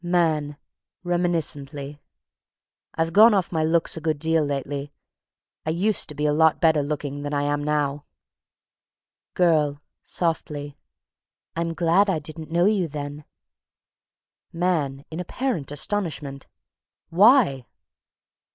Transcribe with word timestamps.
MAN. 0.03 0.57
(Reminiscently.) 1.03 2.01
"I've 2.95 3.13
gone 3.13 3.35
off 3.35 3.51
my 3.51 3.63
looks 3.63 3.95
a 3.95 4.01
good 4.01 4.17
deal 4.17 4.43
lately. 4.43 4.91
I 5.63 5.69
used 5.69 6.09
to 6.09 6.15
be 6.15 6.25
a 6.25 6.33
lot 6.33 6.59
better 6.59 6.81
looking 6.81 7.21
than 7.21 7.35
I 7.35 7.43
am 7.43 7.63
now." 7.63 8.05
GIRL. 9.35 9.79
(Softly.) 10.03 10.75
"I'm 11.55 11.75
glad 11.75 12.09
I 12.09 12.17
didn't 12.17 12.49
know 12.49 12.65
you 12.65 12.87
then." 12.87 13.25
MAN. 14.51 15.05
(In 15.11 15.19
apparent 15.19 15.71
astonishment.) 15.71 16.47
"Why?" 17.11 17.67